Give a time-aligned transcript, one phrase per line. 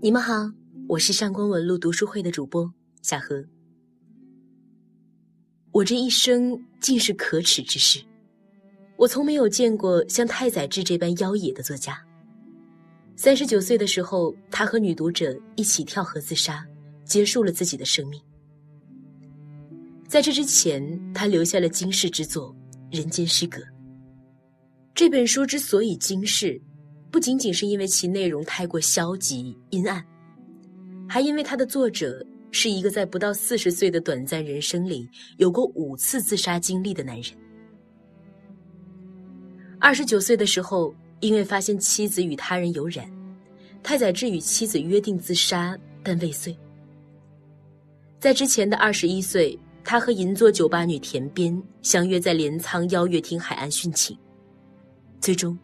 [0.00, 0.48] 你们好，
[0.86, 2.72] 我是上官文露读书会的主播
[3.02, 3.44] 小何。
[5.72, 8.00] 我这一生尽是可耻之事，
[8.96, 12.00] 我从没有见过像太宰治这般妖冶的作家。
[13.16, 16.64] 三十九岁的时候，他和女读者一起跳河自杀，
[17.04, 18.22] 结束了自己的生命。
[20.06, 22.54] 在这之前，他留下了惊世之作
[22.96, 23.58] 《人间失格》。
[24.94, 26.60] 这本书之所以惊世，
[27.10, 30.04] 不仅仅是因为其内容太过消极阴暗，
[31.08, 37.32] 还因为它的作者是一个在不到四十岁的短暂人生里有过五次自杀经历的男人。
[39.78, 43.10] 二十九岁的时候，因为发现妻子与他人有染，
[43.82, 46.56] 太宰治与妻子约定自杀，但未遂。
[48.20, 49.58] 在之前的二十一岁。
[49.84, 54.14] 他和银座酒吧女田边相约在镰仓邀月厅海岸殉情，
[55.28, 55.58] 最终，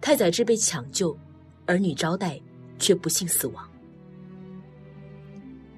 [0.00, 1.18] 太宰治被抢救，
[1.66, 2.40] 儿女招待
[2.78, 3.68] 却不幸死亡。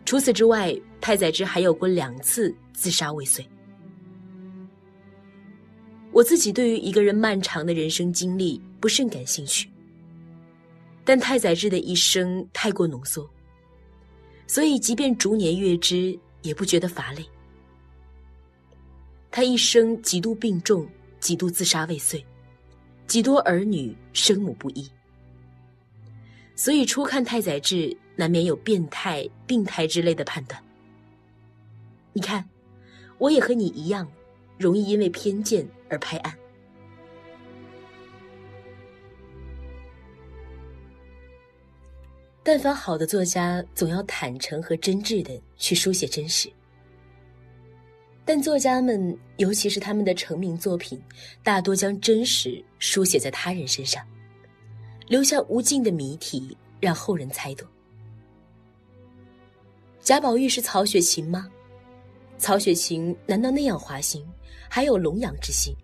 [0.04, 3.42] 除此之外，太宰治还有过两次自杀未遂。
[6.12, 9.70] 我自己对于一个人漫长的人生经历不甚感兴趣，
[11.02, 13.26] 但太宰治的一生太过浓缩，
[14.46, 17.24] 所以即便逐年阅之，也不觉得乏累。
[19.30, 20.86] 他一生几度病重，
[21.20, 22.22] 几度自杀未遂，
[23.10, 24.88] 几多儿女生母不一。
[26.54, 30.62] 所以初看太宰治，难免有变态、病态之类的判断。
[32.12, 32.48] 你看，
[33.18, 34.06] 我也和你一样，
[34.56, 36.32] 容易因为偏见而拍案。
[42.44, 46.48] 但凡好的作家，总要坦诚和真挚的去书写真实。
[48.24, 51.02] 但作家们，尤其是他们的成名作品，
[51.42, 54.06] 大多将真实书写在他人身上，
[55.08, 57.66] 留下无尽的谜题，让后人猜度。
[60.00, 61.50] 贾宝玉是曹雪芹吗？
[62.38, 64.24] 曹雪芹难道那样花心，
[64.68, 65.74] 还有龙阳之心？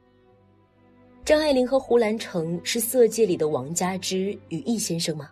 [1.25, 5.31] 张爱玲和胡兰成是色戒里的王家之与易先生吗？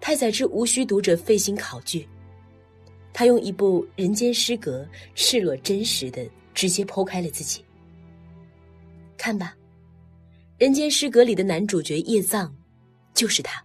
[0.00, 2.08] 太宰治无需读者费心考据。
[3.12, 4.82] 他用一部《人间失格》
[5.14, 7.64] 赤裸真实的直接剖开了自己。
[9.16, 9.54] 看吧，
[10.56, 12.54] 《人间失格》里的男主角叶藏，
[13.14, 13.60] 就是他。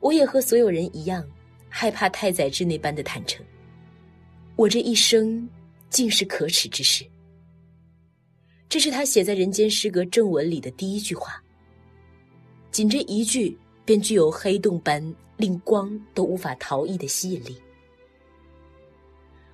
[0.00, 1.26] 我也和所有人一样，
[1.70, 3.42] 害怕太宰治那般的坦诚。
[4.56, 5.48] 我这一生，
[5.88, 7.04] 尽是可耻之事。
[8.68, 11.42] 这是他写在《人间失格》正文里的第一句话。
[12.70, 15.14] 仅这一句，便具有黑洞般。
[15.36, 17.56] 令光都无法逃逸的吸引力。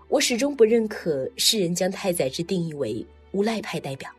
[0.08, 4.10] 我始终不认可世人将太宰治定义为无赖派代表，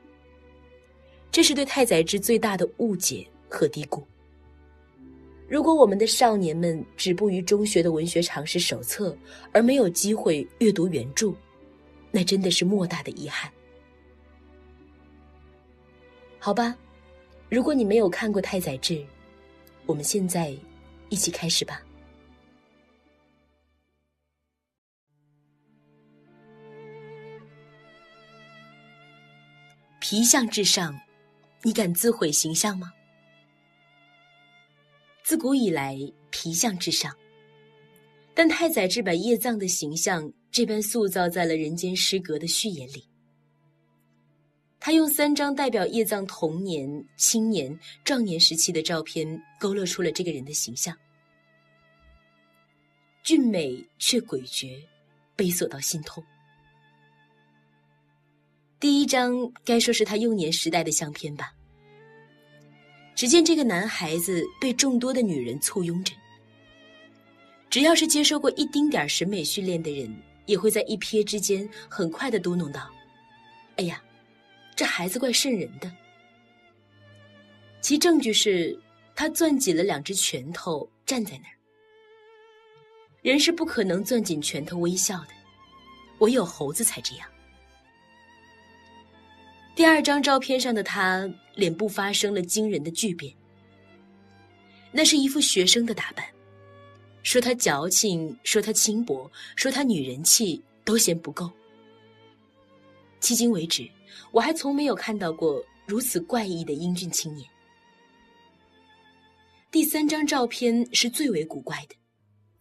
[1.31, 4.01] 这是对太宰治最大的误解和低估。
[5.49, 9.13] 如果我们的少年们止步于中学的文学常识手册，
[9.51, 11.33] 而没有机会阅读原著，
[12.09, 13.51] 那真的是莫大的遗憾。
[16.39, 16.73] 好吧，
[17.49, 19.03] 如果你没有看过太宰治，
[19.85, 20.55] 我们现在。
[21.11, 21.83] 一起开始吧。
[29.99, 30.99] 皮相至上，
[31.61, 32.91] 你敢自毁形象吗？
[35.22, 35.97] 自古以来，
[36.29, 37.16] 皮相至上，
[38.33, 43.10] 但太宰治把叶藏的形象这般塑造在了《人间失格》的序言里。
[44.84, 50.97] 他用三张代表叶藏童年、青年、壮年时期的照片，勾勒出了这个人的形象：
[53.22, 54.81] 俊美却诡谲，
[55.36, 56.24] 悲锁到心痛。
[58.80, 59.31] 第一张
[59.64, 61.53] 该说是他幼年时代的相片吧。
[63.14, 66.12] 只见这个男孩子被众多的女人簇拥着，
[67.70, 70.12] 只要是接受过一丁点审美训练的人，
[70.47, 72.90] 也会在一瞥之间很快的嘟哝道
[73.78, 74.02] ：“哎呀！”
[74.81, 75.91] 这孩子怪瘆人的，
[77.81, 78.75] 其证据是
[79.13, 81.53] 他攥紧了两只拳头站在那儿。
[83.22, 85.28] 人是不可能攥紧拳头微笑的，
[86.17, 87.29] 唯有猴子才这样。
[89.75, 93.31] 第二张照片上的他脸部发生了惊人的巨变，
[94.91, 96.25] 那是一副学生的打扮，
[97.22, 101.51] 说他矫情，说他轻薄，说他女人气，都嫌不够。
[103.19, 103.87] 迄今为止。
[104.31, 107.49] 我还从没有看到过如此怪异的英俊青年。
[109.72, 111.96] 第三张照片是最为古怪的，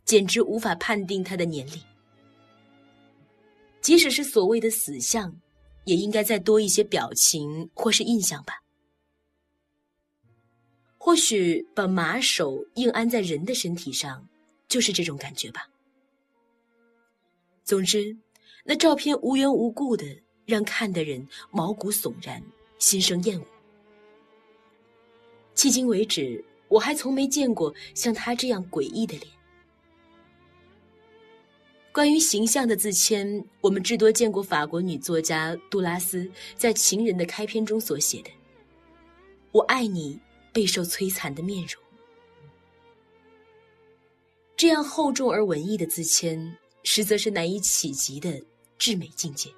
[0.05, 1.82] 简直无法判定他的年龄。
[3.81, 5.35] 即使是所谓的死相，
[5.85, 8.55] 也应该再多一些表情或是印象吧。
[10.99, 14.29] 或许把马首硬安在人的身体上，
[14.69, 15.67] 就是这种感觉吧。
[17.64, 18.17] 总之，
[18.64, 20.05] 那照片无缘无故的
[20.50, 22.43] 让看的人毛骨悚然，
[22.79, 23.47] 心生厌恶。
[25.55, 29.32] 迄今为止，我还从没见过像他这样诡异的脸。
[31.93, 38.31] 关于形象的自谦，我们至多见过法国女作家杜拉斯在《情人》的开篇中所写的
[39.53, 40.20] ：“我爱你，
[40.53, 41.82] 备受摧残的面容。”
[44.56, 48.41] 这样厚重而文艺的自谦，实则是难以企及的
[48.79, 49.50] 至美境界。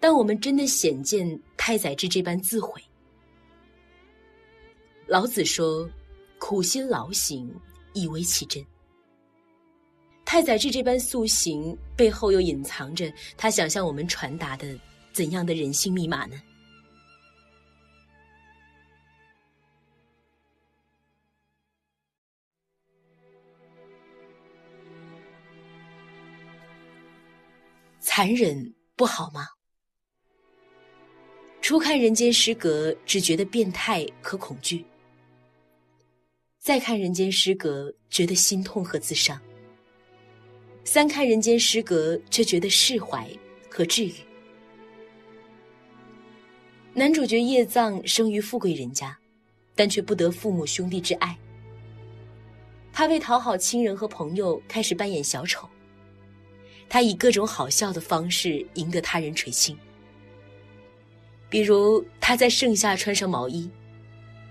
[0.00, 2.80] 当我们真的显见太宰治这般自毁，
[5.06, 5.88] 老子说
[6.38, 7.52] ：“苦心劳行，
[7.94, 8.64] 以为其真。”
[10.24, 14.78] 太宰治这般塑形背后，又隐藏着他想向我们传达的
[15.12, 16.40] 怎样的人性密码呢？
[28.00, 29.46] 残忍不好吗？
[31.68, 34.82] 初看《人间失格》，只觉得变态和恐惧；
[36.58, 39.38] 再看《人间失格》，觉得心痛和自伤。
[40.82, 43.28] 三看人间失格，却觉得释怀
[43.68, 44.14] 和治愈。
[46.94, 49.14] 男主角叶藏生于富贵人家，
[49.74, 51.36] 但却不得父母兄弟之爱。
[52.94, 55.68] 他为讨好亲人和朋友，开始扮演小丑。
[56.88, 59.78] 他以各种好笑的方式赢得他人垂青。
[61.50, 63.70] 比如他在盛夏穿上毛衣，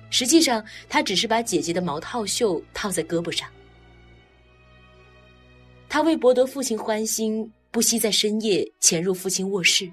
[0.09, 3.49] 实际上他只是把姐姐的毛套袖套在胳膊上。
[5.89, 9.91] 他为博得父亲欢心，不惜在深夜潜入父亲卧室，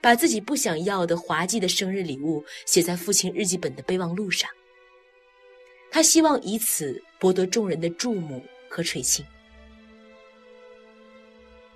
[0.00, 4.50] 把自己不想要的滑稽的生日礼物写在父亲日记本的备忘录上。
[5.90, 9.24] 他希望以此博得众人的注目和垂青。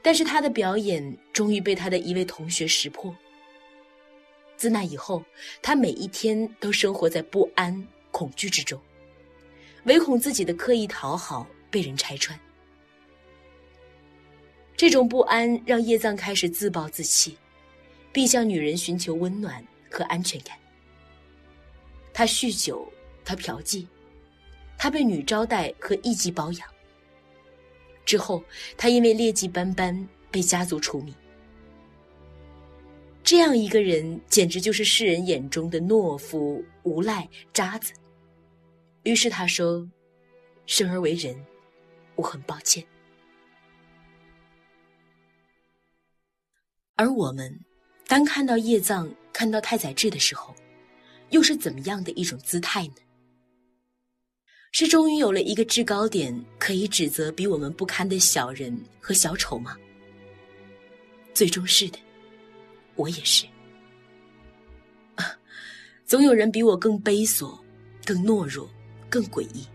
[0.03, 3.15] 但是他的表演终于被他的一位同学识破。
[4.63, 5.25] 自那以后，
[5.61, 8.81] 他每一天都生活在不安、恐惧之中，
[9.87, 12.39] 唯恐自己的刻意讨好被人拆穿。
[14.77, 17.37] 这种不安让叶藏开始自暴自弃，
[18.13, 20.57] 并向女人寻求温暖和安全感。
[22.15, 22.89] 他酗酒，
[23.25, 23.85] 他嫖妓，
[24.79, 26.69] 他被女招待和艺妓包养。
[28.05, 28.45] 之后，
[28.77, 31.13] 他因为劣迹斑斑被家族除名。
[33.25, 37.93] 这样一个人，简直就是世人眼中的懦夫、无赖、渣子。
[39.05, 39.89] 于是他说
[40.67, 41.35] ：“生而为人，
[42.17, 42.85] 我很抱歉。”
[46.97, 47.61] 而我们，
[48.07, 50.55] 当看到叶藏、看到太宰治的时候，
[51.31, 52.95] 又是怎么样的一种姿态呢？
[54.73, 59.77] 是终于有了一个制高点，可以指责比我们不堪的小人和小丑吗？
[61.35, 61.99] 最终是的，
[63.03, 63.45] 我也是。
[66.07, 67.59] 总有人比我更卑琐、
[68.05, 68.71] 更懦弱、
[69.11, 69.67] 更诡异。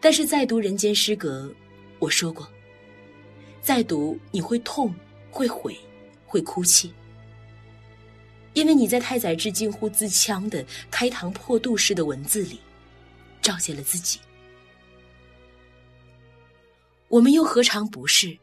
[0.00, 1.46] 但是再读《人间失格》，
[1.98, 2.48] 我说过。
[3.60, 4.94] 再读你会痛，
[5.28, 5.76] 会悔，
[6.24, 6.92] 会哭泣，
[8.54, 12.60] 因为你在太宰治近乎自戕的开膛破肚式的文字里，
[13.42, 14.20] 照见了自己。
[17.08, 18.38] 我们又何尝不是？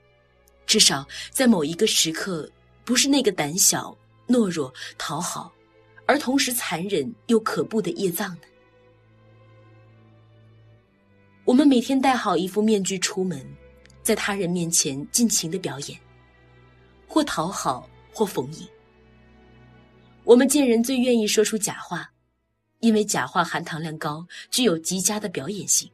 [0.66, 2.50] 至少在某一个时刻，
[2.84, 5.52] 不是那个胆小、懦弱、讨好，
[6.06, 8.42] 而同时残忍又可怖的叶藏呢？
[11.46, 13.46] 我们每天戴好一副面具出门。
[14.02, 15.98] 在他人面前尽情的表演，
[17.08, 18.68] 或讨好，或逢迎。
[20.26, 22.12] 我们见人最愿意说出假话，
[22.82, 25.90] 因为假话含糖量高，具有极佳的表演性。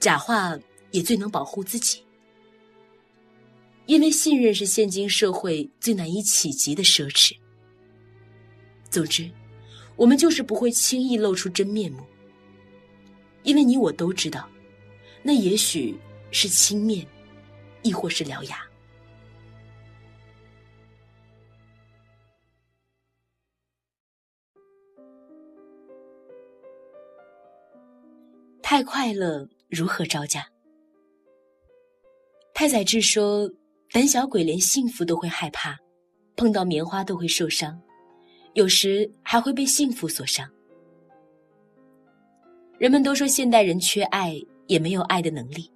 [0.00, 0.58] 假话
[0.90, 2.03] 也最能保护自己，
[3.86, 7.36] 因为信任是现今社会最难以企及的奢侈。
[8.90, 9.30] 总之，
[9.96, 12.04] 我们就是不会轻易露出真面目，
[13.42, 14.48] 因为你我都知道，
[15.22, 15.96] 那也许。
[16.36, 17.06] 是轻面，
[17.84, 18.58] 亦或是獠牙？
[28.60, 30.44] 太快乐如何招架？
[32.52, 33.48] 太宰治说
[33.94, 35.78] ：“胆小鬼连幸福都会害怕，
[36.34, 37.80] 碰到棉花都会受伤，
[38.54, 40.50] 有时还会被幸福所伤。”
[42.76, 44.34] 人们都说现代人缺爱，
[44.66, 45.70] 也没有爱的能力。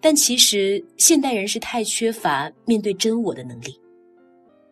[0.00, 3.76] 但其实，现代人是太缺乏面对真我的能力。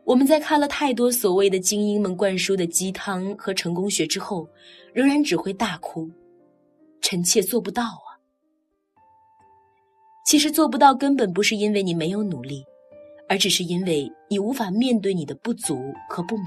[0.05, 4.49] 我们在看了太多所谓的精英们灌输的鸡汤和成功学之后，
[4.93, 6.09] 仍然只会大哭，
[7.01, 8.12] 臣妾做不到啊！
[10.33, 12.65] 其实做不到，根本不是因为你没有努力，
[13.29, 16.45] 而只是因为你无法面对你的不足和不美。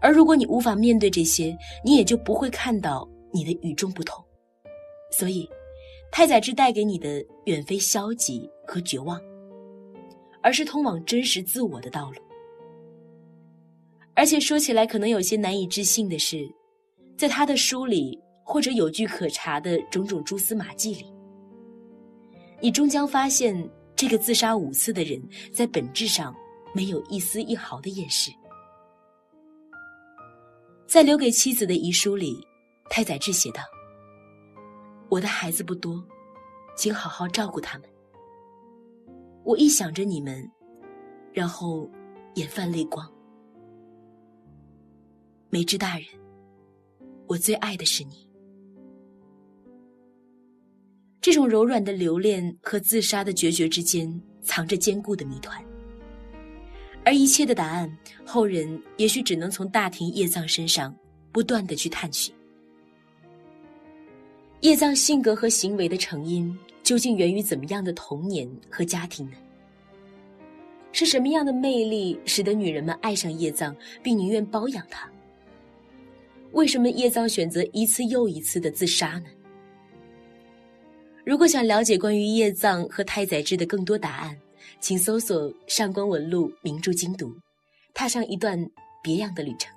[0.00, 4.24] 而如果你无法面对这些，你也就不会看到你的与众不同。
[5.10, 5.50] 所以，
[6.12, 9.20] 太宰治带给你的远非消极和绝望。
[10.40, 12.22] 而是通往真实自我的道路。
[14.14, 16.48] 而且说起来可能有些难以置信的是，
[17.18, 21.06] 在他的书里或者有据可查的种种蛛丝马迹里，
[22.60, 25.20] 你终将发现这个自杀五次的人
[25.52, 26.34] 在本质上
[26.74, 28.30] 没有一丝一毫的掩饰。
[30.86, 32.46] 在留给妻子的遗书里，
[32.90, 33.62] 太宰治写道
[35.08, 36.04] ：“我的孩子不多，
[36.76, 37.88] 请好好照顾他们。”
[39.44, 40.48] 我一想着你们，
[41.32, 41.88] 然后
[42.34, 43.10] 眼泛泪光。
[45.48, 46.06] 梅枝大人，
[47.26, 48.29] 我最爱的是你。
[51.20, 55.62] 这种柔软的留恋和自杀的决绝之间，藏着坚固的谜团。
[57.04, 60.94] 而一切的答案，后人也许只能从大庭叶藏身上
[61.32, 62.34] 不断的去探寻。
[64.60, 66.56] 叶藏性格和行为的成因。
[66.82, 69.36] 究竟源于怎么样的童年和家庭呢？
[70.90, 75.08] 是什么样的魅力使得女人们爱上叶藏，并宁愿包养他？
[76.50, 79.26] 为什么叶藏选择一次又一次的自杀呢？
[81.30, 84.36] 如果想了解关于叶藏和太宰治的更多答案，
[84.80, 87.32] 请搜索上官文录名著精读，
[87.94, 88.58] 踏上一段
[89.00, 89.72] 别样的旅程。